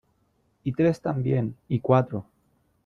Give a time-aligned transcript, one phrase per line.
[0.63, 2.25] y tres también, y cuatro...